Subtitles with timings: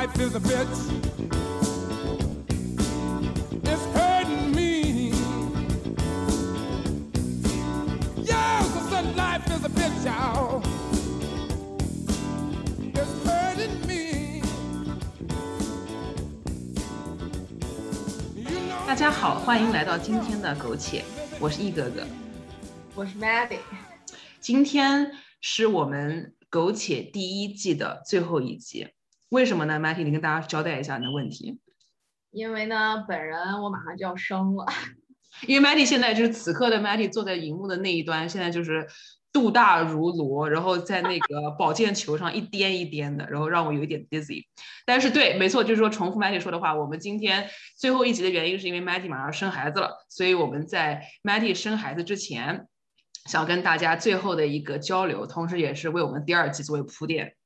[0.00, 0.78] life is a bitch.
[3.70, 5.12] It's hurting me.
[8.16, 10.62] Yes, I said life is a bitch, y'all.
[12.94, 14.42] It's hurting me.
[18.36, 21.04] You know 大家好，欢迎来到今天的苟且，
[21.38, 22.06] 我是易哥哥。
[22.94, 23.58] 我是 Maddie，
[24.40, 25.12] 今天
[25.42, 28.88] 是我们苟且第一季的最后一集，
[29.30, 31.58] 为什么呢？Matty，你跟大家交代一下你的问题。
[32.32, 34.66] 因为呢，本人我马上就要生了，
[35.46, 38.86] 因为 Matty 现在就是此刻的 Matty 坐在荧幕的那一端，现在就是
[39.32, 44.44] 肚大如螺，然后在那个 保健球上一颠一颠的，然后让我有一点 dizzy。
[44.84, 52.66] 但是对，没错，就是说重复 Matty 说的话，我们今天最后一集的原因是因为 Matty 马上生孩子了，所以我们在 Matty 生孩子之前，
[53.26, 57.36] 想跟大家最后的一个交流，同时也是为我们第二季作为铺垫。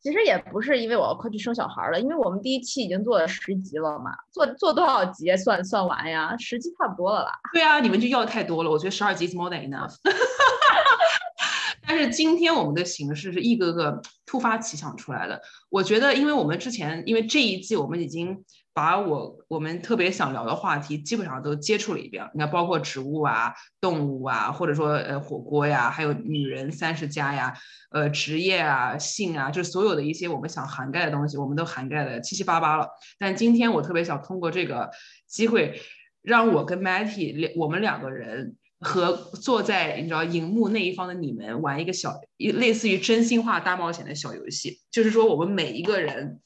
[0.00, 6.36] 其实也不是因为我要快去生小孩了，因为我们第一期已经做了十集了嘛，做做多少集算算完呀？
[6.38, 7.32] 十集差不多了啦。
[7.52, 9.94] 对啊，你们就要太多了，我觉得十二集 is more than enough。
[11.86, 15.40] 但是今天我们的形式是一个个突发奇想出来的。
[15.70, 18.44] 我觉得，因为我们之前，因为这一季我们已经
[18.78, 22.24] 把我我们特别想聊的话题基本上都接触了一遍。
[22.32, 27.52] 你看，包括植物啊、动物啊，或者说呃火锅呀，还有女人三十加呀，
[27.90, 32.88] 呃职业啊、性啊，就是所有的一些我们想涵盖的东西，我们都涵盖的七七八八了。
[33.18, 34.88] 但今天我特别想通过这个
[35.26, 35.80] 机会，
[36.22, 46.38] 让我跟 Matty 两我们两个人和坐在你知道荧幕那一方的你们玩一个小一类似于真心话大冒险的小游戏，就是说我们每一个人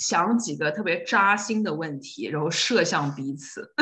[0.00, 3.72] 想几个特别扎心的问题，然后射向彼此。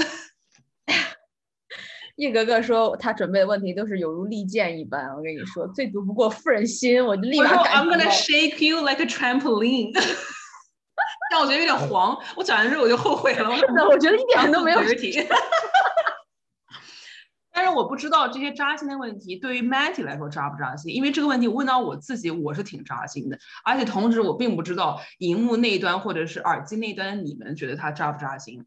[2.16, 9.92] 一格格说他准备的问题都是有如利剑一般，我跟你说，最毒不过妇人心，我就立马 I'm gonna shake you like a trampoline，
[11.30, 12.18] 但我觉得有点黄。
[12.35, 15.24] 我讲完之后我就后悔了，我 是的，我觉得一点都没有 dirty。
[15.29, 15.39] 但
[17.70, 23.39] 是我不知道这些扎心的问题对于 Matty 来说扎不扎心，因为这个问题问到我自己，我是挺扎心的。
[23.64, 28.67] 而且同时，我并不知道荧幕那一端或者是耳机那一端你们觉得它扎不扎心。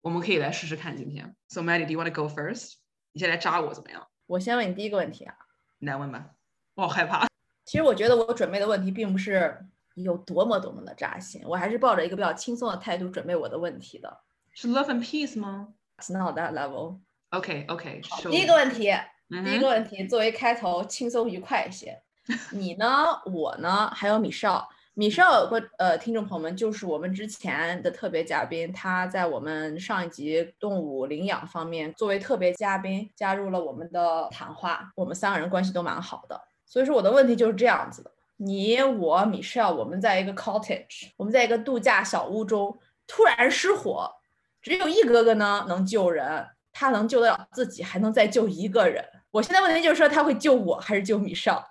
[0.00, 1.36] 我们可以来试试看今天。
[1.48, 2.74] So Matty, do you want to go first？
[3.12, 4.06] 你先来扎我怎么样？
[4.26, 5.34] 我先问你第一个问题啊，
[5.78, 6.30] 你来问吧。
[6.74, 7.28] 我好害怕。
[7.64, 14.20] 其实我觉得我准备的问题并不是有多么多么的扎心，我还是抱着一个比较轻松的态度准备我的问题的。
[14.52, 15.68] 是 Love and Peace 吗
[15.98, 17.00] It's not that level。
[17.32, 18.00] ？OK OK，
[18.30, 18.90] 第一个问题，
[19.30, 22.00] 嗯第一个问题作为开头轻松愉快一些。
[22.52, 22.86] 你呢？
[23.26, 23.90] 我呢？
[23.94, 24.68] 还有米少。
[24.94, 36.38] 米少有个呃，听众朋友们，就是我们之前的特别嘉宾，他在我们上一集动物领养方面作为特别嘉宾加入了我们的谈话，我们三个人关系都蛮好的。
[36.66, 44.12] 所以说我的问题就是这样子的：你、我、米少，我们在一个 cottage，我们在一个度假小屋中突然失火，
[44.60, 49.04] 只有一哥哥呢能救人，他能救得了自己，还能再救一个人。
[49.30, 51.64] 我现在问题就是说，他会救我还是救米少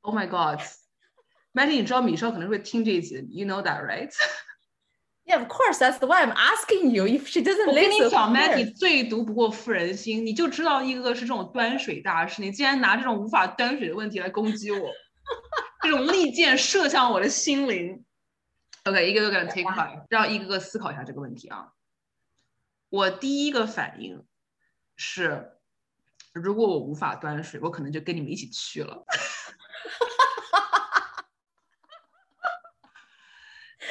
[0.00, 0.60] ？Oh my God。
[1.52, 5.78] Matty，你知道米少可能会听这一集，You know that, right？Yeah, of course.
[5.78, 8.04] That's why I'm asking you if she doesn't 我跟 listen.
[8.04, 14.90] 你讲，Maggie 最毒不过妇人心，你就知道一个个是这种端水大师，你竟然拿这种无法端水的问题来攻击我，
[15.82, 18.04] 这种利箭射向我的心灵。
[18.84, 21.66] OK，一个个 gonna take time，让一个个思考一下这个问题啊。
[22.90, 24.24] 我第一个反应
[24.96, 25.52] 是，
[26.32, 29.04] 如果我无法端水，我可能就跟你们一起去了。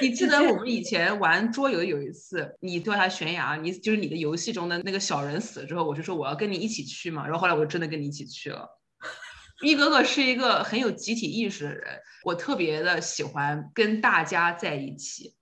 [0.01, 8.79] 你记得我们以前玩桌游有一次，你掉下悬崖，你就是你的游戏中的那个小人死了之后，我就说我要跟你一起去嘛，然后后来我真的跟你一起去了。
[9.61, 15.35] 一哥哥是一个很有集体意识的人，我特别的喜欢跟大家在一起。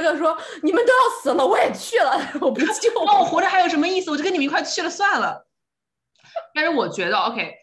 [0.00, 2.90] 一哥哥说：“你们都要死了，我也去了， 我不救。
[3.06, 4.10] 那我活着还有什么意思？
[4.10, 5.46] 我就跟你们一块去了算了。
[6.54, 7.54] 但是我觉得，OK。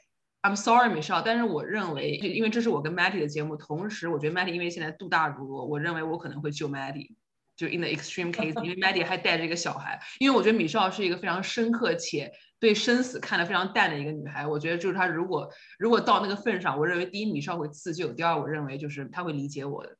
[0.41, 7.15] I'm sorry, Michelle，但是我认为，因为这是我跟 Matty 的节目，同时我觉得 Matty 因为现在肚大如罗，我认为我可能会救 Matty，
[7.55, 10.01] 就 in the extreme case，因为 Matty 还带着一个小孩。
[10.19, 12.29] 因为我觉得 Michelle 是一个非常深刻且
[12.59, 14.45] 对生死看得非常淡的一个女孩。
[14.45, 19.95] 我觉得就是她如果如果到那个份上，我认为第一 Michelle 会自救，第二我认为就是她会理解我的，”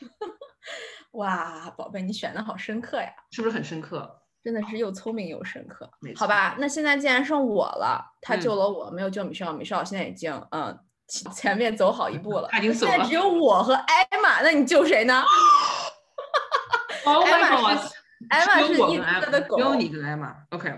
[1.16, 4.22] 哇，宝贝，你选的好深刻呀，是不是很深刻？
[4.42, 10.78] 真的是又聪明又深刻好吧，那现在既然剩我了，他嗯救了我，没有救米少，米少现在已经嗯
[11.08, 12.48] 前前面走好一步了。
[12.52, 15.24] 他已经走了现在只有我和艾玛，那你救谁呢？
[17.04, 17.76] Oh 艾玛！
[17.76, 17.94] 是
[18.30, 20.34] 艾玛是一只有我跟艾哥的狗只，有你跟艾玛。
[20.50, 20.70] OK。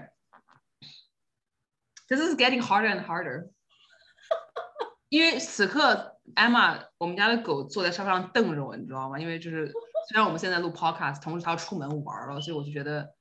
[2.09, 3.51] This is getting harder and harder。
[5.09, 9.19] 因为此刻 Emma，我们家的狗坐在沙发上瞪着我，你知道吗？
[9.19, 9.73] 因为就是
[10.09, 13.13] 虽然我们现在录 podcast，同时他要出门玩了，所以我就觉得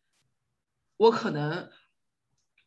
[0.96, 1.70] 我可能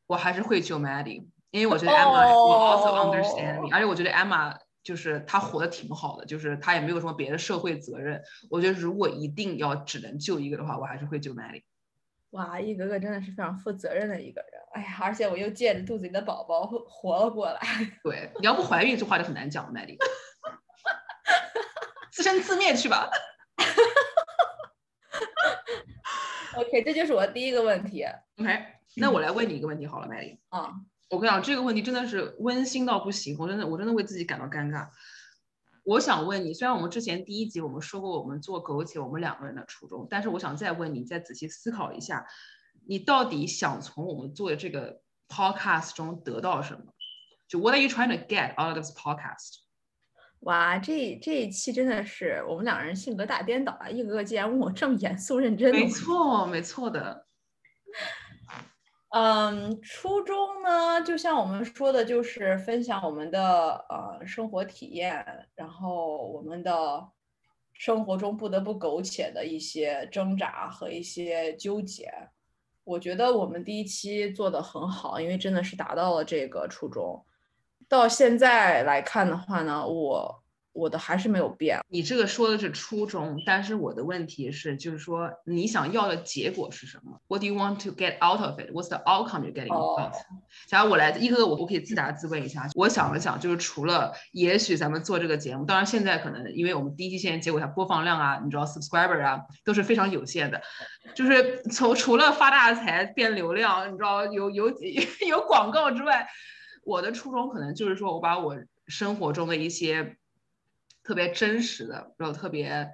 [0.07, 8.23] 我还是会救 Maddie，因为我觉得 Emma will also understand me，而且我觉得 Emma 就是她活得挺好的，就是她也没有什么别的社会责任。
[8.51, 11.63] 我觉得如果一定要只能救一个的话，我还是会救 Maddie。
[12.33, 14.51] 哇，一格格真的是非常负责任的一个人。
[14.75, 17.59] 哎呀，而且我又借着肚子里的宝宝活了过来。
[18.05, 19.97] 对，你要不怀孕这话就很难讲，Maddie。
[22.13, 23.09] 自生自灭去吧。
[26.57, 28.05] OK，这就是我第一个问题。
[28.39, 28.65] OK，
[28.97, 30.39] 那我来问你一个问题好了，Maddie。
[30.49, 30.75] 啊，
[31.09, 34.89] 我跟你讲，这个问题真的是温馨到不行，我真的我真的为自己感到尴尬。
[35.85, 42.27] 我想问你，虽然我们之前第一集我们说过我们做苟且我们两个人的初衷，但是我想再问你，再仔细思考一下，
[42.87, 46.93] 你到底想从我们做的这个 podcast 中得到什么？
[47.49, 49.61] 就 What are you trying to get out of this podcast？
[50.41, 53.89] 哇，这这一期真的是我们两人性格大颠倒啊！
[53.89, 57.27] 一格格竟然问我这么严肃认真的没，错，没错的。
[59.11, 67.07] 嗯，初衷呢，就像我们说的，就是分享我们的呃生活体验，然后我们的
[67.75, 72.11] 生活中不得不苟且的一些挣扎和一些纠结。
[72.85, 77.23] 我觉得我们第一期做的很好，因为真的是达到了这个初衷。
[77.91, 80.43] 到现在来看的话呢，我
[80.73, 81.81] 我的还是没有变。
[81.89, 88.71] 你这个说的是初衷，但是我的问题是，就是说你想要的结果是什么？What do you want to get out of it?
[88.71, 89.99] What's the outcome you're getting out?
[89.99, 90.13] 哦
[90.69, 92.69] 假如我来一个个我我可以自答自问一下。
[92.77, 100.63] 我想了想，就是除了也许咱们做这个节目，当然现在可能因为我们第一期现在结果它播放量啊，你知道 subscriber 啊都是非常有限的，
[101.17, 104.71] 就是从除了发大财变流量，你知道有有
[105.29, 106.25] 有广告之外，
[106.83, 108.57] 我的初衷可能就是说我把我
[108.87, 110.17] 生活中的一些
[111.03, 112.91] 特别真实的，然后特别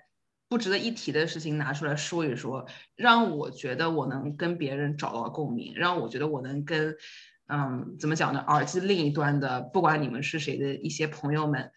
[0.49, 6.97] 不值得一提的事情拿出来说一说，让我觉得我能跟别人找到共鸣，让我觉得我能跟，
[7.49, 8.41] 嗯，怎么讲呢？
[8.47, 11.71] 耳机另一端的，不管你们是谁的一些朋友们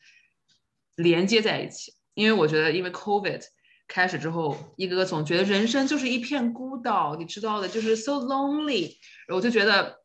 [0.95, 1.93] 连接在一起。
[2.15, 3.41] 因为我觉得，因为 COVID
[3.87, 8.97] 开始之后，一个个总觉得人生就是一片孤岛，你知道的，就是 so lonely。
[9.33, 9.98] 我就觉得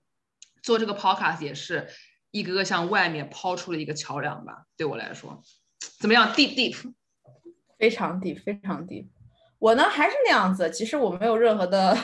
[0.64, 1.86] 做这个 podcast 也是
[2.30, 5.42] 一个个向外面抛出了一个桥梁吧，对我来说。
[6.00, 6.94] 怎么样？Deep deep，
[7.78, 9.08] 非常 deep，，非常 deep。
[9.58, 11.94] 我呢还是那样子，其实我没有任何的，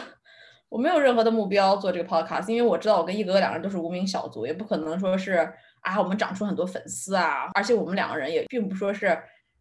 [0.69, 9.19] 我没有任何的目标做这个 podcast，因为我知道我跟一格格两个人都是无名小卒，也不可能说是啊我们长出很多粉丝啊，而且我们两个人也并不说是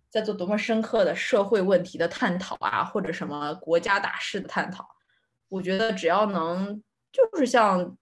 [0.10, 4.86] 在做多么深刻的社会问题的探讨啊，或者什么国家大事的探讨。
[5.48, 7.98] 我觉得只要能就是像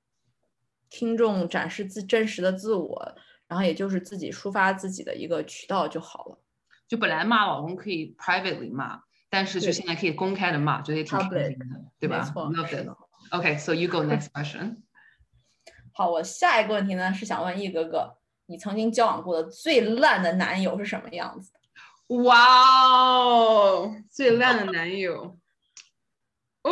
[0.90, 3.16] 听众展示自真实的自我，
[3.48, 6.40] 然后也就是自己抒发自己的一个渠道就好了。
[6.88, 11.66] 就本来骂老公可以 privately 骂，但是就现在可以公开的骂，觉得也挺开心的，
[12.00, 12.98] 对吧？Love 是 it 的。
[13.32, 14.78] OK，so you go next question。
[15.92, 21.52] 好，我下一个问题呢是想问易哥哥，你曾经交往过的最烂的男友是什么样子？
[22.24, 22.38] 哇
[23.20, 25.38] 哦，最烂的男友。
[26.62, 26.72] 哦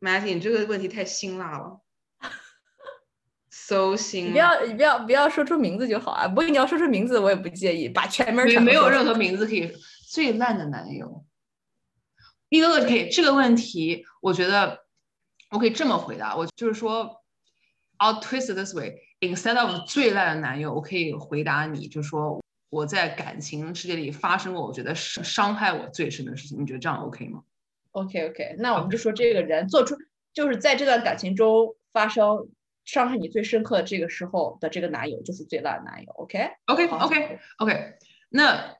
[0.00, 1.80] ，Matty，你这个问题太辛辣了
[3.68, 4.30] ，so 你。
[4.30, 6.26] 不要，你不要，不要说出名字就好啊！
[6.26, 9.70] 不过你要说出名字，我也不介意，把全名儿没有任何名字可以。
[10.08, 11.22] 最烂的男友，
[12.48, 13.10] 一个个可以。
[13.10, 14.80] 这个问题，我觉得
[15.50, 17.22] 我可以这么回答，我就是说
[17.98, 19.02] ，I'll twist it this way。
[19.20, 26.62] Instead of 最烂的男友，我可以回答你，就说我在感情世界里发生过我觉得伤伤害我最深的事情。
[26.62, 27.42] 你觉得这样 OK 吗
[27.90, 29.94] ？OK OK，那我们就说这个人做出，
[30.32, 32.48] 就是在这段感情中发生
[32.88, 36.10] 伤害你最深刻的这个时候的这个男友，就是最烂的男友。
[36.12, 37.94] OK，OK 好 OK OK，
[38.30, 38.74] 那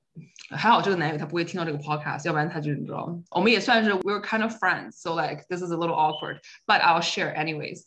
[0.49, 7.83] 还好这个男友他不会听到这个 podcast，要不然他就你知道，我们也算是 we're kind of friends，so like this is a little awkward，but I'll share anyways。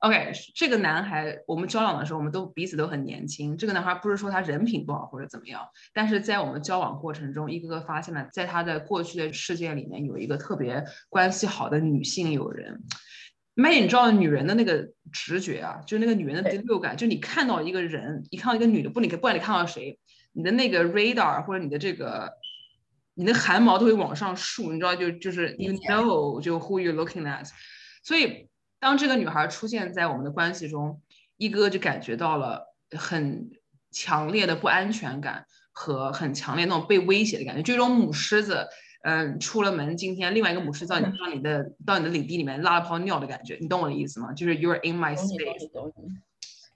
[0.00, 3.56] OK，这个男孩我们交往的时候，我们都彼此都很年轻。
[3.56, 5.64] 这个男孩不是说他人品不好或者怎么样，
[5.94, 12.82] 但是在我们交往过程中，一个个发现了，在他的过去的世界里面有一个特别关系好的女性友人。
[13.60, 19.98] 麦，你知道女人的那个直觉啊，就是那个女人的第六感，就你看到一个人，一看到一个女的，不你不管你看到谁，
[20.32, 22.30] 你的那个 radar 或者你的这个，
[23.14, 27.50] 你的汗毛都会往上竖，你知道就就是 you know 就 who you're looking at，
[28.04, 28.48] 所以
[28.78, 31.02] 当这个女孩出现在我们的关系中，
[31.36, 33.50] 一哥就感觉到了很
[33.90, 38.68] 强烈的不安全感和很强烈那种被威胁的感觉，就一种母狮子。
[39.02, 44.32] 嗯，出了门，今天另外一个母狮到你到你的到你的领地里面拉了泡尿的感觉，你懂我的意思吗？
[44.32, 45.70] 就是 you're in my space。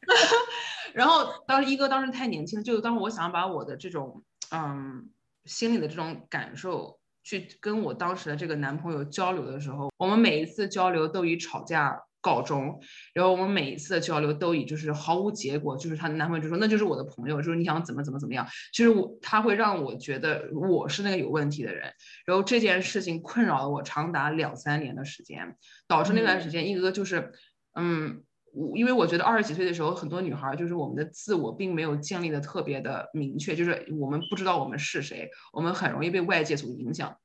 [0.95, 5.11] 然后当时一哥当时太年轻，就当时我想把我的这种嗯
[5.45, 12.03] 心里的这种感受去跟我当时的这个男朋友交流的时候，我们每一次交流都以吵架。
[12.23, 12.81] 告终，
[13.13, 21.93] 然后我们每一次的交流都以就是毫无结果，就是她的男朋友就说那就是我的朋友，就是你想怎么怎么怎么样，就是我他会让我觉得我是那个有问题的人，
[22.25, 25.57] 然后这件事情困扰了我长达两三年的时间，
[25.89, 27.33] 导致那段时间一个就是
[27.75, 28.23] 嗯，
[28.55, 37.17] 我因为我觉得二十几岁的时候很多女孩就是我们的自我并没有建立的特别的明确，就是我们不知道我们是谁，我们很容易被外界所影响，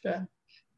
[0.00, 0.20] 对。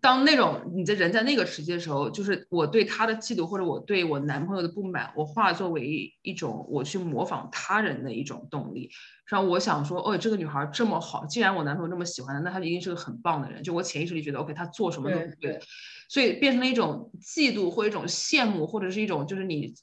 [0.00, 8.90] 当那种你的人在那个时期的时候，就是我对他的嫉妒或者我对我男朋友的不满，我化作为一种我去模仿他人的一种动力。
[9.26, 13.62] 然后我想说，哦，这个女孩这么好，既然我男朋友这么喜欢她，那她一定是个很棒的人。
[13.62, 15.61] 就我潜意识里觉得，OK，她做什么都对，
[16.09, 19.75] 所以变成了一种嫉妒或一种羡慕，或者是一种就是你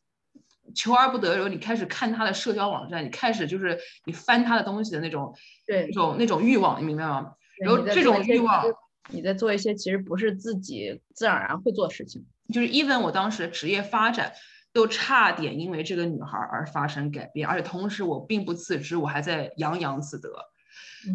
[0.74, 5.33] 求而不得，然后你开始看他的社交网站，你开始就是你翻他的东西的那种
[5.65, 7.33] 对那种那种欲望，你明白吗？
[7.63, 8.65] 然后这种欲望。
[9.10, 14.34] 你在做一些其实不是自己自然而然会做的事情，就是 even 我当时的职业发展
[14.74, 20.30] 都差点因为这个女孩而发生改变，而且同时我并不自知，我还在洋洋自得，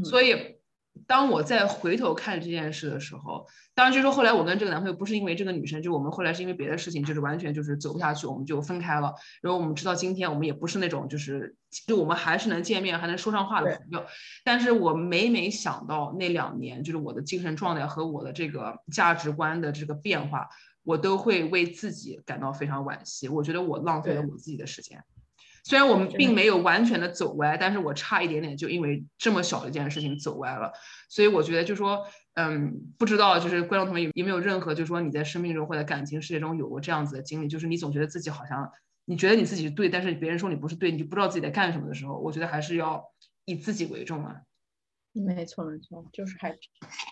[0.04, 0.61] 所以。
[1.06, 9.12] 当我再回头看这件事的时候，当然就是说后来我跟这个男朋友不是因为这个女生，就我们后来是因为别的事情，就是完全就是走不下去，我们就分开了。
[9.40, 11.56] 然后我们直到今天，我们也不是那种就是
[11.86, 14.04] 就我们还是能见面，还能说上话的朋友。
[14.44, 20.48] 但是我每每想到那两年，就是我的精神状态和我的这个价值观的这个变化，
[20.84, 23.28] 我都会为自己感到非常惋惜。
[23.28, 25.02] 我觉得我浪费了我自己的时间。
[25.64, 30.72] 虽然我们并没有完全的走歪，但是我差一点点就因为这么小的一件事情走歪了，
[31.08, 32.04] 所以我觉得就说，
[32.34, 38.70] 嗯，不知道就是观众同学有没有任何就是说你在生命中或者感情世界中有过这样子的经历，就是你总觉得自己好像
[39.04, 43.04] 你觉得你自己是对，但是别人说你不是对，你就不知道自己在干什么的时候，我觉得还是要
[43.44, 44.36] 以自己为重啊。
[45.12, 46.50] 没错没错，就是还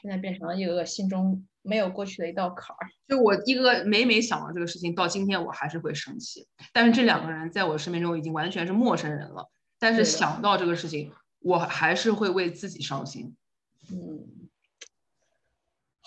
[0.01, 2.89] 现在变成了一个个心中没有过去的一道坎儿。
[3.07, 6.47] 就我一个每每想到这个事情，到今天我还是会生气。
[6.73, 9.51] 但是这两个人在我生命中已经完全是陌生人了。
[9.79, 13.37] 但是想到这个事情，我还是会为自己伤心。
[13.93, 14.40] 嗯。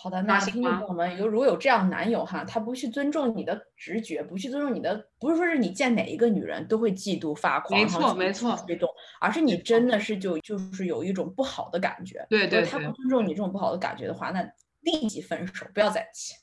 [0.03, 8.89] 好的，那听众朋友们，有如果有这样男友哈，他不去尊重你的直觉，不去尊重你的，不是说是你见哪一个女人都会嫉妒发狂，没错没错，激动，
[9.21, 12.27] 而是你真的是就就是有一种不好的感觉。
[12.29, 14.43] 对对，他不尊重你这种不好的感觉的话，那
[14.81, 16.33] 立即分手，不要在一起。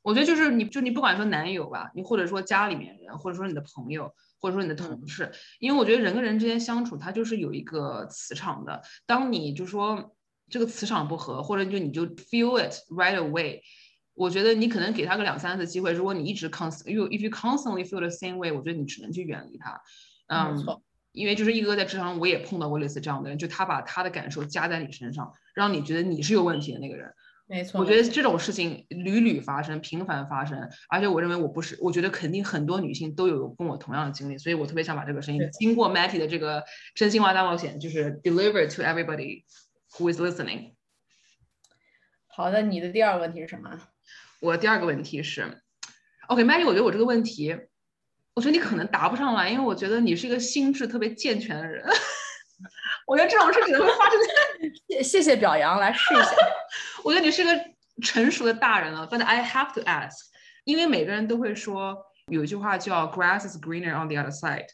[0.00, 8.80] 我觉得就是你就你不管说男友吧，你或者说家里面人，或者说你的朋友，或者说你的同事，因为我觉得人跟人之间相处，它就是有一个磁场的。
[9.04, 10.14] 当你就说。
[10.52, 13.60] 这个磁场不合，或者就你就 feel it right away。
[14.12, 15.90] 我觉得你可能给他个两三次机会。
[15.92, 19.80] 如果你一直 const，因为 if you constantly feel the same way，我觉得你只能去远离他。
[20.28, 20.54] 嗯，
[21.12, 27.10] 因为就是一哥在职场，我也碰到过类似这样的人，就他把他的感受加在你身上，让你觉得你是有问题的那个人。
[27.48, 30.68] 没错，我觉得这种事情屡屡发生，频繁发生。
[30.88, 36.62] 而且我认为我不是，我觉得肯定很多女性都有跟我同样的经历，所以我特别想把这个声音经过 Matty 的这个
[36.94, 39.44] 真心话大冒险，就是 deliver to everybody。
[39.98, 40.74] Who is listening？
[42.26, 43.78] 好的，你的第二个问题是什么？
[44.40, 45.62] 我的第二个问题是
[46.28, 47.56] ，OK，Maggie，我觉得我这个问题，
[48.34, 51.86] 我觉得你可能答不上来，因为我觉得你是一个心智特别健全的人。
[53.06, 54.18] 我觉得这种事只能会发生
[54.88, 55.02] 在……
[55.02, 56.30] 谢谢表扬，来试一下。
[57.04, 57.50] 我觉得你是个
[58.02, 60.16] 成熟的大人了，But I have to ask，
[60.64, 64.68] 因为每个人都会说有一句话叫 “Grass is greener on the other side”。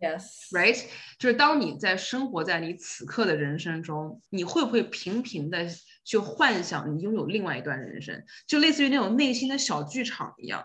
[0.00, 0.84] Yes，right，
[1.18, 5.66] 就是当你在生活在你此刻的人生中，你会不会频频的
[6.04, 10.64] 去幻想你拥有另外一段人生，就类似于那种内心的小剧场一样？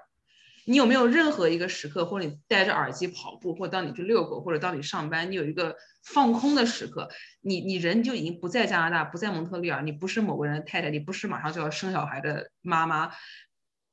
[0.66, 7.10] 你有没有任何一个时刻，或者你戴着耳机跑步，或者当你去遛狗，或者当你上班，你有一个放空的时刻？
[7.42, 13.10] 你你人就已经不在加拿大，不在蒙特利尔，你不是某个人的太太，你不是马上就要生小孩的妈妈，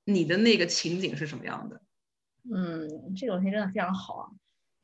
[0.05, 1.81] 你的那个情景是什么样的？
[2.53, 4.29] 嗯，这个问题真的非常好啊。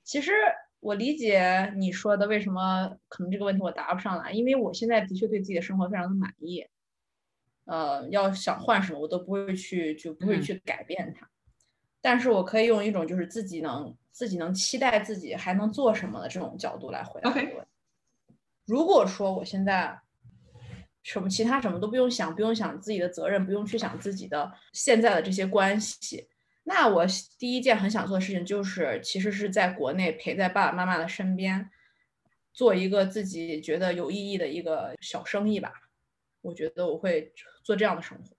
[0.05, 0.33] 其实
[0.81, 6.67] 我理解你说的，为什么可能这个问题我答不上来，因为我现在的确对自己的生活非常的满意，
[7.67, 11.29] 呃，要想换什么我都不会去，就不会去改变它。
[12.01, 18.35] 但是我可以用一种就是自己能自己能期待自己还能做什么的这种角度来回答这个问题。
[18.67, 19.97] 如果说我现在
[21.05, 26.29] 什么其他什么都不用想，不用想自己的责任，不用去想自己的现在的这些关系。
[26.65, 27.05] 那我
[27.39, 31.71] 第一件很想做的事情就是，其实是在国内陪在爸爸妈妈的身边，
[32.53, 35.73] 做一个自己觉得有意义的一个小生意吧。
[36.41, 38.37] 我觉得我会做这样的生活。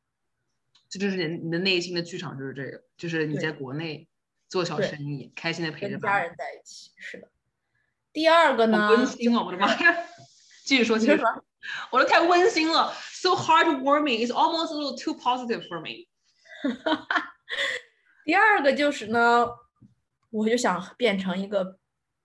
[0.90, 4.08] 这就是你你的内心的剧场，就是这个，就是你在国内
[4.48, 5.98] 做小生意，开心的陪着。
[5.98, 7.30] 家人在一起，是的。
[8.14, 9.98] 第二个呢，温馨哦，我的妈呀！
[10.64, 11.44] 继续说，继续说？
[11.92, 14.26] 我都太温馨了，so heartwarming.
[14.26, 16.08] It's almost a little too positive for me.
[18.26, 19.48] 第二个就是呢，
[20.32, 21.78] 我就想变成一个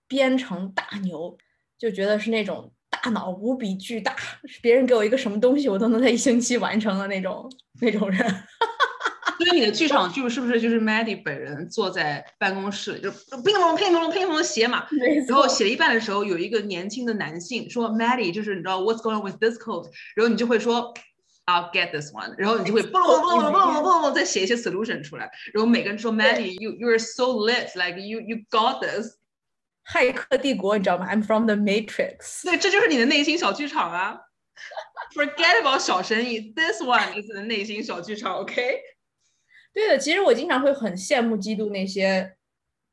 [0.07, 1.37] 编程大牛，
[1.77, 4.15] 就觉得是那种大脑无比巨大，
[4.61, 7.51] 别人给我一个什么东西，我都能在一星期完成的那种
[7.81, 8.19] 那种人。
[9.39, 14.85] 所以你的剧场剧是不是就是 Maddie 本人坐在办公室里，就乒乓乒乓乒乓写嘛，
[15.29, 20.93] 然后写了一半的时候，有一个年轻的男性说 Maddie 就是你知道 What's going on with this code，然后你就会说
[21.49, 28.81] I'll get this one，然后你就会嘣嘣嘣嘣嘣嘣嘣再写一些 solution 出来，然后每个人说 Maddie you you are so lit，like you you got
[28.81, 29.17] this，
[29.91, 32.43] 骇客帝国，你知道吗？I'm from the Matrix。
[32.43, 34.19] 对，这就是你的内心小剧场啊。
[35.15, 38.81] Forget about 小生意，this one is 你的内心小剧场，OK？
[39.73, 42.35] 对的，其实我经常会很羡慕、嫉妒那些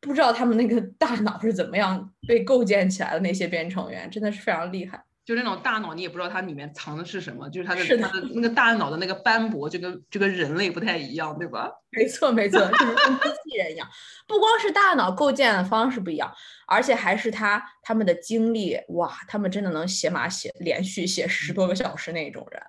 [0.01, 5.03] 不知道他们那个大脑是怎么样被构建起来的那些编程员，真的是非常厉害。
[5.26, 11.68] 就那种大脑，你也不知道它里面藏的是什么，就是它的是的它的那个大脑的那个斑驳，就跟就跟人类不太一样，对吧？
[11.90, 13.88] 没错，没错，就是跟机器人一样，
[14.28, 16.33] 不光是大脑构建的方式不一样，
[16.68, 22.62] 而且还是他他们的精力，哇，他们真的能写码写连续写十多个小时那种人。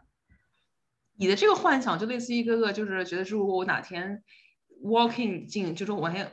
[1.19, 4.23] 你的这个幻想就类似一个个，就是觉得如果我哪天
[4.83, 6.31] walking 进，就是我还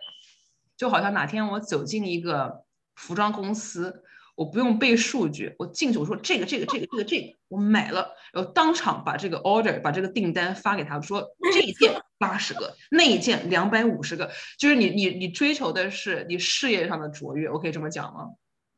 [0.75, 2.65] 就好像哪天我走进一个
[2.95, 4.04] 服装公司，
[4.35, 18.31] 我不用背数据，我进去我说这个这个这个这个这个我买了，然后当场把这个 order 把这个订单发给他，说 这一件八十个，那一件两百五十个，就是你你你追求的是你事业上的卓越，我可以这么讲吗？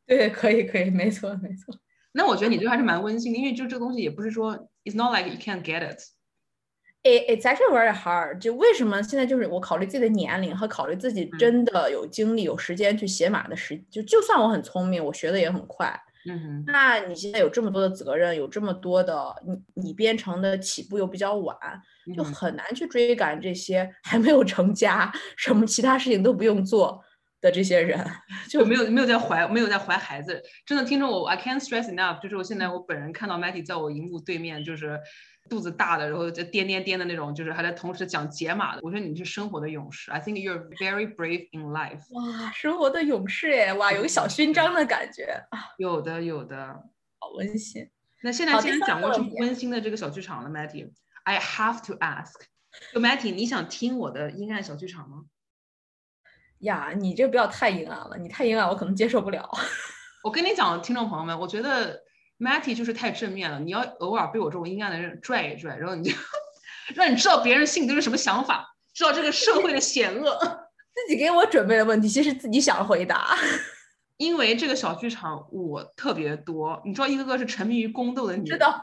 [0.06, 1.74] 对，可以，可以，没错，没错。
[2.12, 5.98] 那我觉得你这个还是蛮温馨的，因为就这个东西也不是说 it's not like you can't get it。
[7.06, 8.40] It it's actually very hard。
[8.40, 15.96] 就为什么现在就是我考虑自己的年龄和考虑自己嗯真的有精力、有时间去写码的时，就就算我很聪明，我学的也很快，
[16.28, 21.56] 嗯哼，那你现在有这么多的责任，有这么多的你你编程的起步又比较晚，
[22.16, 27.00] 就很难去追赶这些还没有成家，什么其他事情都不用做
[27.40, 28.04] 的这些人，
[28.48, 34.98] 就就没有没有在怀没有在怀孩子，真的听着我 I can't stress enough，就是我现在我本人看到 Matty 在我荧幕对面，就是
[35.48, 38.80] 肚子大的，然后就颠颠颠的那种，就是还在同时讲解码的。
[38.82, 42.02] 我觉得你是生活的勇士，I think you're very brave in life。
[42.10, 46.84] 哇，生活的勇士哎，哇，有个小勋章的感觉啊，有的有的。
[47.18, 47.88] 好温馨。
[48.22, 52.34] 那现在既然讲过这么温馨的这个小剧场了，Matty，I have to ask，
[52.92, 55.24] 就 Matty，你想听我的阴暗小剧场吗？
[56.60, 59.50] 呀，你这不要太阴暗了，你太阴暗我可能接受不了。
[60.24, 62.02] 我跟你讲，听众朋友们，我觉得
[62.38, 66.16] Matty 就是太正面了，你要偶尔被我这种阴暗的人拽一拽，然后你就
[66.94, 70.38] 让你知道别人心里都是什么想法，知道这个社会的险恶。
[70.96, 73.36] 自己给我准备的问题，其实自己想回答。
[74.16, 78.82] 因为这个小剧场我特别多，你知道一个个是沉迷于宫斗的女人，知道，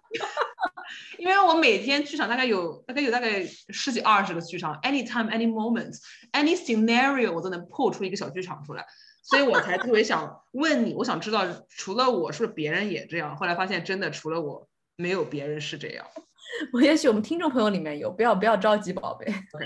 [1.18, 5.98] 因为我每天剧场大概有大概有大概十几二十个剧场，anytime any moment
[6.34, 8.86] any scenario 我都能破出一个小剧场出来，
[9.24, 13.36] 所以我才特别想问你，我想知道除了我是不是别人也这样？
[13.36, 16.06] 后来发现真的除了我没有别人是这样。
[16.74, 19.26] 我也许我们听众朋友里面有，不要不要着急，宝贝。
[19.26, 19.66] OK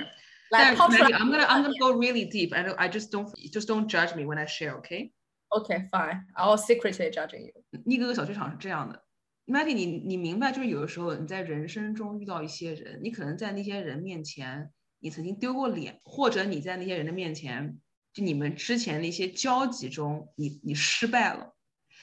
[0.50, 2.56] 来但抛出来 I'm gonna I'm gonna go really deep.
[2.56, 4.78] I don't I just don't just don't judge me when I share.
[4.78, 7.52] OK？OK fine, I will secretly judge you.
[7.86, 9.04] 一个个小剧场是这样的。
[9.46, 17.78] Maggie，你你明白，就是有的时候你在人生中遇到一些人，你可能在那些人面前，你曾经丢过脸，或者你在那些人的面前，
[18.18, 21.54] 就你们之前的一些交集中，你你失败了。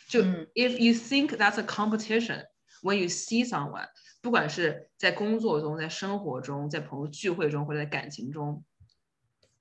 [0.07, 2.47] 就、嗯 if you think that's a competition
[2.83, 3.89] when you see someone，
[4.23, 8.65] 不管是在工作中、在生活中、在朋友聚会中或者在感情中，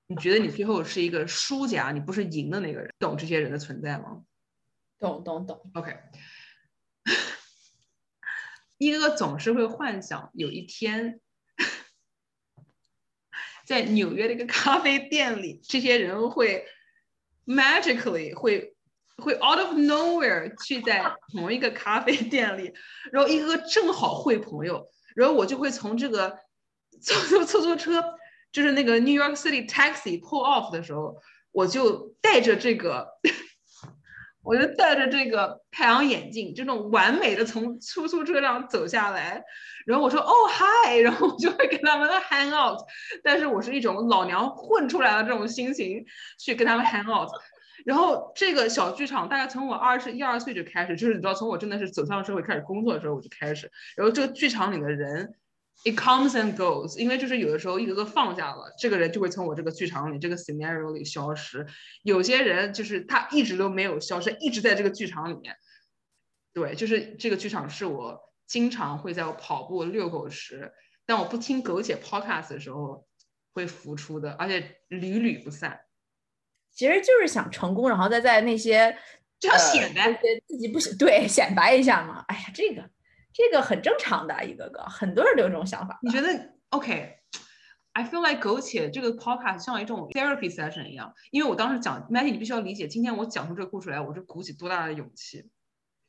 [0.06, 4.22] 你觉得你最后是一个输家，你不是赢的那个人，懂这些人的存在吗？
[5.00, 5.96] 懂懂懂，OK，
[8.78, 11.20] 一个个总是会幻想有一天，
[13.64, 16.66] 在纽约的一个咖啡店里，这些人会
[17.46, 18.74] magically 会
[19.16, 22.72] 会 out of nowhere 去在同一个咖啡店里，
[23.10, 26.38] 然后一个个正好会朋友，然后我就会从这个
[27.02, 28.02] 出租出租车，
[28.52, 31.16] 就是那个 New York City taxi pull off 的时候，
[31.52, 33.08] 我就带着这个。
[34.44, 39.42] 我就戴着这个太阳眼镜，这种完美的从出租车上走下来，
[39.86, 42.78] 然后我说哦嗨，然后我就会跟他们 hang out，
[43.22, 46.04] 但是我是一种老娘混出来的这种心情
[46.38, 47.30] 去跟他们 hang out，
[47.86, 55.34] 然后这个小剧场大概从我二十一二岁就开始，就是你知道从我真的是走向社会开始工作的时候我就开始，然后这个剧场里的人
[55.82, 61.66] It comes and goes，因为就是有的时候一个个放下了，这个人就会从我这个剧场里、这个 scenario 里消失。
[62.02, 65.54] 有些人就是他一直都没有消失，一直在这个剧场里面。
[66.54, 70.72] 对，就是这个剧场是我经常会在我跑步、遛狗时，
[71.04, 73.06] 但我不听狗姐 podcast 的时候
[73.52, 75.80] 会浮出的，而且屡屡不散。
[76.72, 78.96] 其实就是想成功，然后再在那些
[79.38, 82.24] 就要显摆、呃、自己不行，对，显摆一下嘛。
[82.28, 82.88] 哎呀，这个
[83.34, 85.98] 这个很正常的，一个个很多人都有这种想法。
[86.02, 86.28] 你觉得
[86.70, 95.50] ？OK，I、okay, feel like 苟且这个 podcast 像一种 therapy session 一样，因为我当时讲 Maggie，你必须要理解，今天我讲出这个故事来，我是鼓起多大的勇气。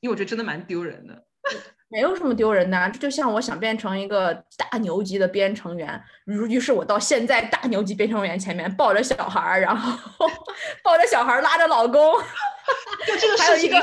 [0.02, 1.24] 因为我觉得真的蛮丢人的，
[1.90, 2.90] 没有什么丢人的。
[2.92, 9.98] 这就像我想变成一个大牛级的编程员，于于是我到现在大牛级编程员前面抱着小孩儿，然后
[10.84, 12.14] 抱着小孩儿拉着老公，
[13.08, 13.80] 就这个还有一个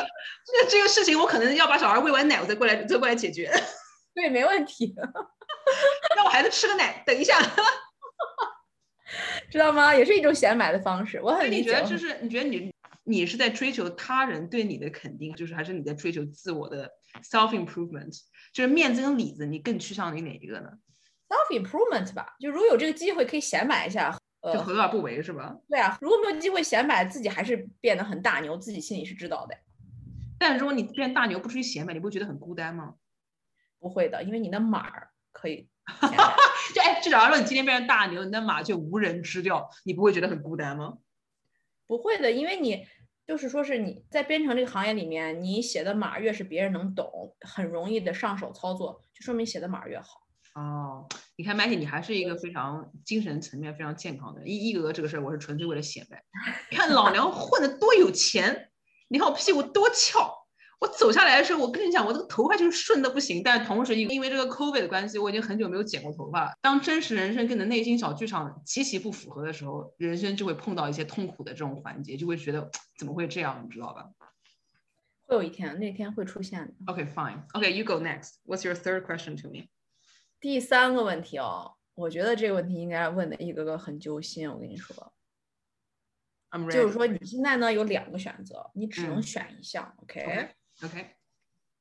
[0.46, 3.50] 这这个事情，我可能要把小孩喂完奶，我再过来再过来解决。
[4.14, 4.94] 对，没问题。
[6.16, 7.38] 让我孩子吃个奶，等一下，
[9.50, 9.94] 知道吗？
[9.94, 11.20] 也是一种显摆的方式。
[11.22, 11.56] 我很理解。
[11.62, 12.72] 你觉得就是你觉得你？
[13.04, 16.88] 你是在追求他人对你的肯定，就是还是你在追求自我的
[17.24, 18.16] self improvement？
[18.52, 20.70] 就是面子跟里子，你更趋向于哪一个呢
[21.28, 25.52] ？self improvement 吧，就如果有这个机会可以显摆一下，呃，就何乐而不为是吧？
[25.68, 29.56] 对啊，如果没有机会显摆，自己还是变得很大牛，自己心里是知道的。
[30.42, 32.96] 但如果你变大牛不出去显摆，你不会觉得很孤单吗？
[33.78, 35.68] 不会的，因为你的马儿可以。
[36.74, 40.98] 就哎，至少说你今天变成大牛，你的马就无人知掉，你不会觉得很孤单吗？
[41.86, 42.86] 不会的，因为你
[43.24, 50.20] 就是说是你在编程这个行业里面，你写的码越是别人能懂，很容易的上手操作，就说明写的码越好。
[50.54, 54.46] 哦，你看 Matty，你还是一个非常精神层面非常健康的。
[54.46, 56.22] 一一格这个事儿，我是纯粹为了显摆。
[56.70, 58.70] 你看老娘混的多有钱，
[59.12, 60.38] 你看我屁股多翘。
[60.80, 63.40] 我走下来的时候，我跟你讲，我这个头发就是顺的不行。
[63.40, 66.52] 但是同时，因为这个 COVID 的关系，我已经很久没有剪过头发了。
[66.60, 74.10] 当真实人生跟你的内心小剧场极其不符合的时候，人生就会碰到一些痛苦的这种环节，就会觉得怎么会这样，你知道吧？
[75.26, 76.74] 会有一天，那天会出现的。
[76.92, 77.44] OK, fine.
[77.52, 78.38] OK, you go next.
[78.44, 79.68] What's your third question to me?
[80.40, 84.50] 第三个问题哦，我觉得这个问题应该问的一个个很揪心。
[84.50, 85.12] 我跟你说，
[86.70, 89.94] 就是说你现在呢有两个选择，你只能选一项。
[90.02, 90.48] OK。
[90.84, 91.06] OK，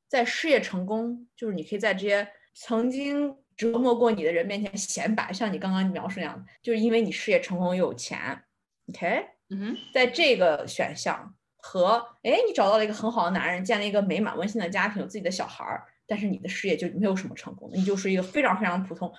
[0.07, 8.43] 在事业成功，就是你可以在这些曾经折磨过你的人面前显摆，像你刚刚描述那样，就是因为你事业成功又有钱。
[8.89, 19.11] OK，嗯哼，在这个选项和哎，你找到了一个很好的男人，建立一个美满温馨的家庭，有自己的小孩儿，但是你的事业就没有什么成功，你就是一个非常非常普通，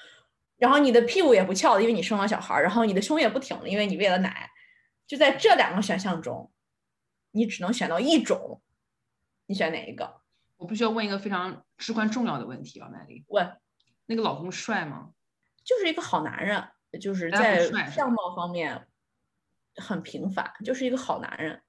[0.58, 4.48] 然后你的屁股也不翘了，因为你生了小孩儿，然后你的胸也不挺了，因为你喂了奶。
[5.12, 6.50] 就在这两个选项中，
[7.32, 8.62] 你只能选到一种。
[9.44, 10.22] 你选哪一个？
[10.56, 13.22] 我必须要问一个非常至关重要的问题啊，麦丽。
[13.28, 13.60] 问，
[14.06, 15.10] 那个老公帅吗？
[15.62, 16.66] 就是一个好男人，
[16.98, 18.88] 就是在相貌方面
[19.76, 21.60] 很平凡，就是一个好男人。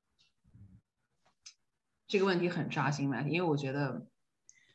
[2.07, 4.07] 这个问题很扎心，麦丽，因为我觉得，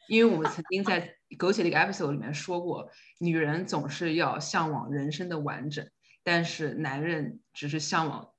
[0.09, 5.91] 因为我们曾经在苟且的一个 episode 里面说过，女人总是要向往人生的完整，
[6.23, 8.35] 但是男人只是向往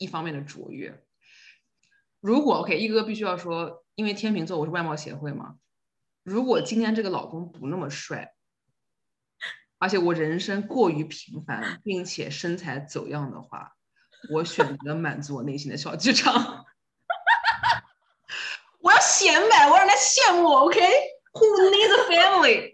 [0.00, 1.00] 一方面的卓越。
[2.20, 3.84] 如果 OK，一哥必须要说。
[3.96, 5.56] 因为天秤座，我是外貌协会嘛。
[6.22, 8.32] 如果今天这个老公不那么帅，
[9.76, 13.76] 而且我人生过于平凡，并且身材走样的话，
[14.32, 16.64] 我选择满足我内心的小剧场。
[18.78, 20.48] 我要显摆，我让他羡慕。
[20.48, 22.72] OK，Who needs a family?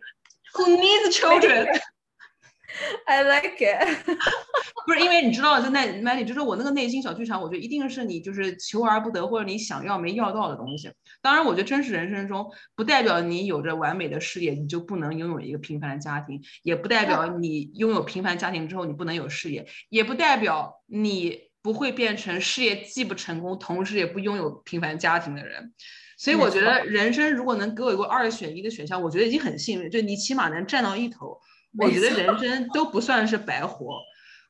[0.53, 1.67] Who needs children?
[3.07, 4.07] I like it，
[4.87, 10.91] 不是因为你知道，就那 Matty，就是我那个内心小剧场，我觉得一定是你就是求而不得或者你想要没要到的东西。
[11.21, 12.47] 当然，我觉得真实人生中
[12.77, 25.73] 不代表你有着完美的事业，你就不能拥有一个平凡的家庭，也不代表你拥有平凡家庭之后你不能有事业，也不代表你不会变成事业既不成功，同时也不拥有平凡家庭的人。
[26.17, 31.37] 所以我觉得人生如果能给我一个二选一的选项，我觉得已经很幸运，就你起码能占到一头。
[31.79, 33.99] 我觉得人生都不算是白活。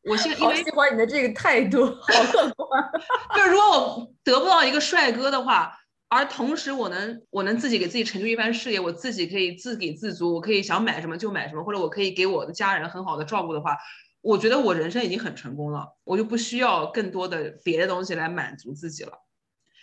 [0.08, 2.82] 我现好喜欢你的这个态度，好 乐观。
[3.34, 5.76] 就是如果我得不到一个帅哥的话，
[6.08, 13.76] 而同时我能我能自己给自己成就一番事业，我自己可以自给自足，我可以想买什么就买什么，或者我可以给我的家人很好的照顾的话，
[14.20, 19.12] 我觉得我人生已经很成功了，我就不需要更多的别的东西来满足自己了。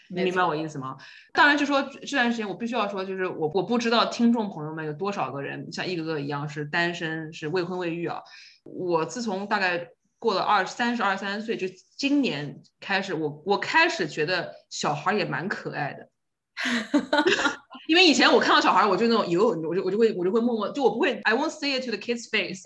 [0.09, 0.97] 你明白我意思吗？
[1.33, 8.21] 当然，就说这段时间我必须要说，就是我我不知道听众朋友们有多少个人像一哥哥一样是单身，是未婚未育啊。
[8.63, 9.89] 我自从大概
[10.23, 16.07] 过了二三十二三岁，就今年开始，我我开始觉得小孩也蛮可爱的。
[17.89, 22.63] 因为以前我看到小孩，我就那种有，我就我就会我就会默默，就我不会，I won't say it to the kid's face，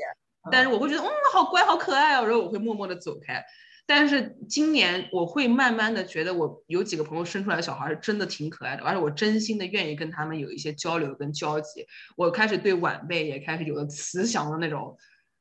[0.52, 3.44] 但是我会觉得嗯，好乖，好可爱哦，然后我会默默的走开。
[3.88, 11.88] 但是今年我会慢慢的觉得，我有几个朋友生出来的小孩真的挺可爱的，而且我真心的愿意跟他们有一些交流跟交集。
[12.16, 14.96] 我开始对晚辈也开始有了慈祥的那种，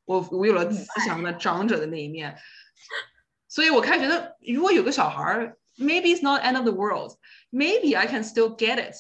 [0.06, 2.34] 我我有了慈祥的长者的那一面。
[3.48, 8.96] 所以我开始觉得，如果有个小孩，maybe it's not end of the world，maybe I can still get it。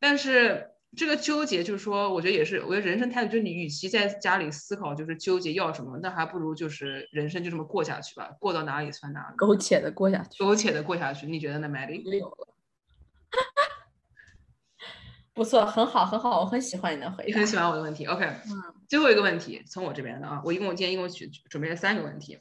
[0.00, 0.70] 但是。
[0.96, 11.26] 这个纠结就是说，我觉得也是，我觉得人生态度就是你与其在家里思考就是纠结要什么，那还不如就是人生就这么过下去吧，过到哪里算哪里，苟且的过下去，苟且的过下去。
[11.26, 12.00] 你觉得呢，Maddie？
[12.16, 12.54] 有了，
[15.34, 17.26] 不错，很好，很好，我很喜欢你的回答。
[17.26, 18.24] 你很喜欢我的问题，OK。
[18.24, 18.74] 嗯。
[18.94, 22.38] 最后一个问题从我这边的啊，我一共今天一共准准备了三个问题，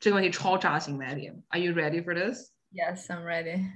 [0.00, 3.70] 这个问题超扎心，Maddie，Are you ready for this？Yes, I'm ready.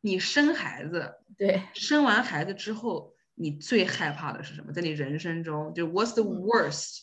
[0.00, 4.72] 你生孩子，对，生完孩子之后，你最害怕的是什么？
[4.72, 7.00] 在你人生中，就 What's the worst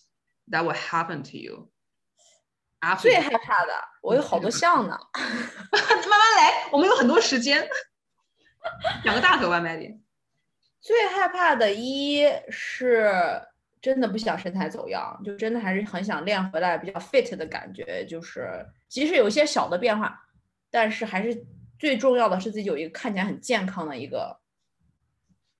[0.49, 1.69] that will happen to you？
[3.01, 4.97] 最害怕的，我有好多项呢。
[5.13, 7.67] 慢慢来，我们有很多时间。
[9.03, 9.99] 两个大头吧，Maddie。
[10.79, 13.11] 最害怕的一是
[13.81, 20.27] 真的不想身材走样，就真的还是很想练回来比较 fit 的感觉，就是即使有一些小的变化，
[20.69, 21.45] 但是还是。
[21.79, 24.39] 最重要的是自己有一个看起来很健康的一个，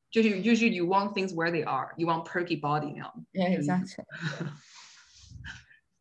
[0.10, 3.14] 就是就是 you want things where they are, you want perky body now.
[3.34, 4.04] Yeah, exactly.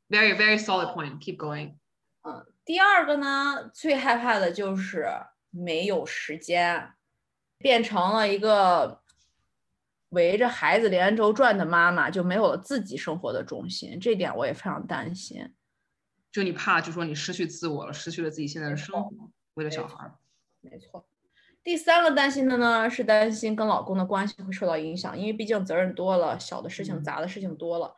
[0.08, 1.18] Very very solid point.
[1.20, 1.74] Keep going.
[2.22, 5.06] 嗯，第二个呢，最害怕的就是
[5.50, 6.94] 没有时间，
[7.58, 9.02] 变成了一个
[10.10, 13.98] 围着孩子连轴转的妈妈，就没有了自己生活的中心。
[14.00, 15.52] 这点我也非常担心。
[16.32, 19.30] 就你怕，就说你失去自我了，失去了自己现在的生活。
[19.54, 20.12] 为了小孩，
[20.60, 21.08] 没错。
[21.64, 27.92] 第三个担心的呢，是担心跟老公的关系会受到影响，因为毕竟责任多了，小的事情、杂的事情多了，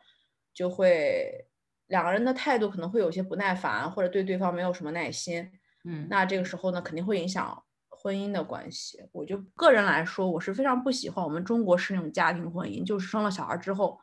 [0.53, 1.45] 就会
[1.87, 5.51] 两个人的态度可能会有些不耐烦，或者对对方没有什么耐心。
[5.83, 7.63] 嗯，那这个时候呢，肯定会影响
[8.01, 9.03] 婚姻的关系。
[9.11, 13.99] 我就个人来说，我是非常不喜欢我们中国式那种家庭婚姻，就是生了小孩之后，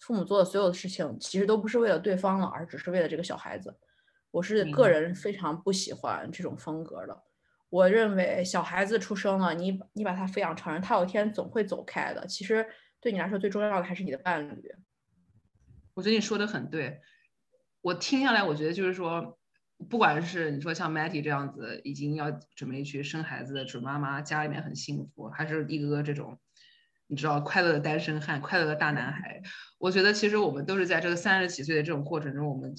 [0.00, 3.76] 父母做的所有的事情其实都不是为了对方了，而只是为了这个小孩子。
[4.30, 7.22] 我是个人非常不喜欢这种风格的。
[7.68, 12.26] 我认为小孩子出生了，你你把他抚养成人，他有一天总会走开的。
[12.26, 12.66] 其实
[13.00, 14.74] 对你来说最重要的还是你的伴侣。
[15.94, 17.00] 我觉得你说的很对。
[17.80, 19.38] 我听下来，我觉得就是说，
[19.88, 26.38] 不管是你说像 Matty 这样子已经要准备去生孩子的准妈妈，家里面很幸福，还是一个个这种
[27.06, 29.42] 你知道快乐的单身汉、快乐的大男孩，
[29.78, 32.74] 我觉得其实我们都是在这个三十几岁的这种过程中，我们。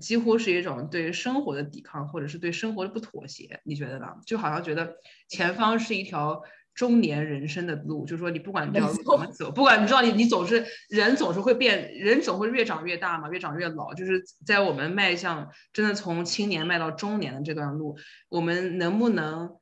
[0.00, 4.16] 几乎是一种对生活的抵抗，或者是对生活的不妥协，你觉得呢？
[4.26, 4.96] 就好像觉得
[5.28, 6.42] 前方是一条
[6.76, 13.92] 中年人生的路，就是说你不管这条路怎么走，不管你知道你你总是人总是会变，人总会越长越大嘛，越长越老。
[13.94, 19.56] 就是在我们迈向真的从青年迈到中年的这段路，我们能不能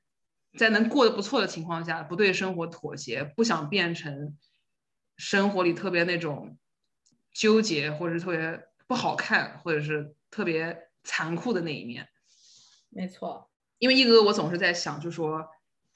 [0.59, 4.37] 在能过得不错的情况下，不对生活妥协，不想变成
[5.17, 6.59] 生活里特别那种
[7.33, 8.63] 纠结，或者是特别。
[8.87, 12.07] 不好看，或者是特别残酷的那一面，
[12.91, 13.51] 没错。
[13.79, 15.49] 因为一哥，我总是在想，就说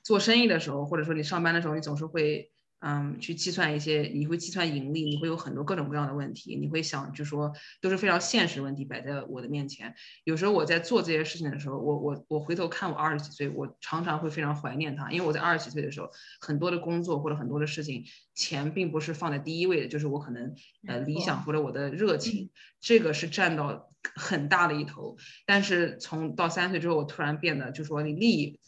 [0.09, 2.51] 做生意的时候，或者说你上班的时候，你总是会。
[2.81, 9.92] 嗯，去计算一些，你会计算盈利，你会有很多各种各样的问题，你会想，就说都是非常现实问题摆在我的面前。
[10.23, 16.09] 有时候我在做这些事情的时候，我我我回头看我二十几岁，我常常会非常怀念他，因为我在二十几岁的时候，
[16.40, 20.55] 很多的工作或者很多的事情，钱并不是放在第一位的，就是我可能
[20.87, 22.49] 呃理想或者我的热情，
[22.81, 25.16] 这个是占到很大的一头。
[25.47, 28.61] 但是从到三十岁之后，我突然变得就说你利益。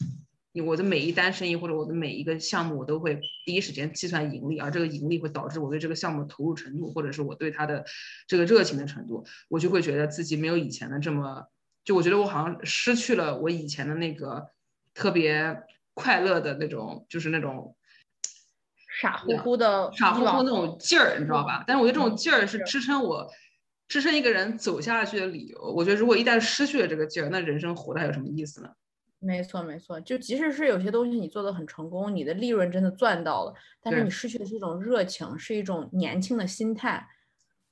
[0.67, 7.85] 我的每一单生意或者我的每一个项目，我都会第一时间计算盈利，而这个盈利会导致我对这个项目投入程度，或者是我对它的
[8.27, 11.47] 这个热情的程度，我就会觉得自己没有以前的这么，
[11.85, 14.49] 就我觉得我好像失去了我以前的那个
[14.93, 15.57] 特别
[15.95, 17.77] 快乐的那种，就是那种
[19.01, 21.63] 傻乎乎的傻乎乎那种劲儿，你知道吧？
[21.65, 23.31] 但是我觉得这种劲儿是支撑我
[23.87, 25.61] 支撑一个人走下去的理由。
[25.61, 28.71] 我觉得如果一旦失去了这个劲儿，那人生活的还有什么意思呢？
[29.23, 37.07] 没错，没错，就即使是有些东西你做的很成功，你的利润真的赚到了，但是你失去的是一种热情，是一种年轻的心态。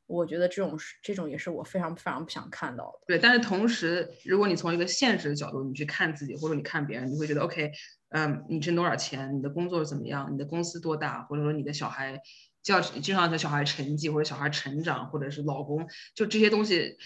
[0.06, 3.00] 我觉得这种是这种也是我非常非常不想看到的。
[3.06, 7.72] 对，但是同时，如果你从一个现实的角度，你去看自己或者你看别人，你会觉得 OK，
[8.11, 12.20] 嗯，你挣多少钱，你的工作怎么样，你的公司多大，或者说你的小孩
[12.62, 16.98] 教经常的小孩成绩或者小孩成长，或者是老公，就这些东西。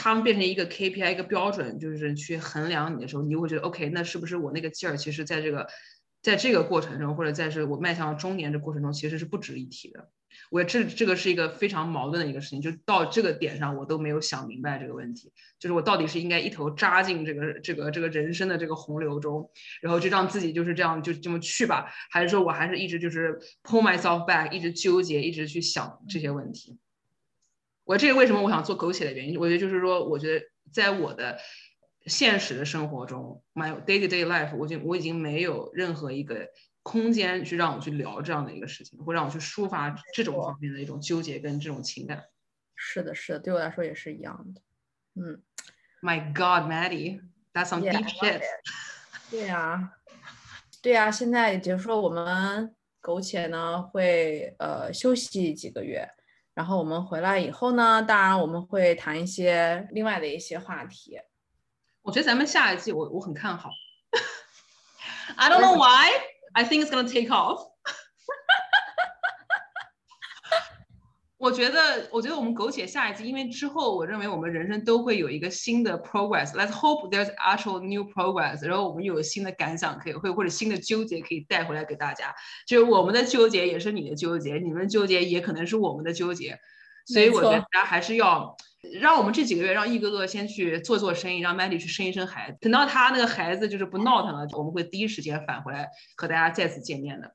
[0.00, 5.66] 他们变成一个 KPI 一个标准，就是去衡量你的时候，你就会觉得 OK，那是不是我那个劲儿，其实在这个
[6.22, 10.08] 在这个过程中，或者在是我迈向中年这过程中，其实是不值一提的。
[10.52, 19.50] 我这这个是一个非常矛盾的一个事情，就到这个点上，我都没有想明白这个问题，就是我到底是应该一头扎进这个这个这个人生的这个洪流中，
[19.82, 26.78] 然后就让自己就是这样就这么去吧，还是说我还是一直就是 pull myself back，一直纠结，一直去想这些问题。
[27.88, 31.38] 我这个为什么我想做苟且的原因，我觉得就是说，我觉得在我的
[32.04, 36.48] 现实的生活中，my day to day life，我就我已经没有任何一个。
[36.84, 42.24] 空间去让我去聊这样的一个事情，或让我去抒发这种方面的一种纠结跟这种情感。
[42.74, 44.62] 是的，是的，对我来说也是一样的。
[45.14, 45.42] 嗯
[46.00, 48.40] ，My God, Maddie，that's some deep shit。
[49.30, 49.92] 对呀，
[50.80, 56.08] 对呀，现在也就是说我们苟且呢会呃休息几个月，
[56.58, 61.16] 然后我们回来以后呢，当然我们会谈一些另外的一些话题。
[62.02, 63.70] 我觉得咱们下一季我我很看好。
[65.36, 66.10] I don't know why.
[66.54, 67.68] I think it's gonna take off
[71.38, 76.50] 我觉得，我觉得我们苟且下一季，因为之后我认为我们人生都会有一个新的 progress。
[76.52, 78.66] Let's hope there's actual new progress。
[78.66, 82.34] 然后我们有新的感想可以会或者新的纠结可以带回来给大家。
[82.66, 86.58] 就是我们的纠结也是你的纠结，你们纠结也可能是我们的纠结。
[87.06, 88.56] 所以我觉得大家还是要
[89.00, 92.58] 让我们这几个月让一哥哥先去做做生意，让 Mandy 去生一生孩子。
[92.60, 97.32] 等到他那个孩子就是不闹腾了，我们会第一时间返回来和大家再次见面的。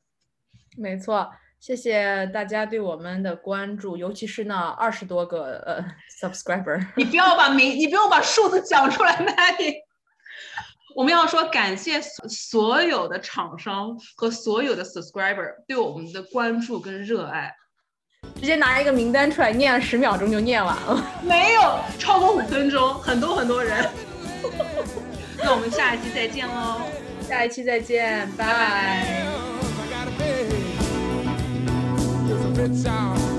[0.78, 1.32] 没错。
[1.64, 5.82] 谢谢大家对我们的关注，尤其是那二十多个呃
[6.22, 6.86] subscriber。
[6.98, 9.76] 你不要把名，你不用把数字讲出来，Maggie。
[10.94, 17.50] 我们要说感谢所有的厂商和所有的 subscriber 对我们的关注跟热爱。
[18.36, 21.12] 直接拿一个名单出来念，十秒钟就念完了。
[21.24, 23.90] 没有超过五分钟，很多很多人。
[25.42, 26.82] 那我们下一期再见喽！
[27.22, 29.43] 下一期再见，拜拜。
[32.54, 33.33] Bitch out.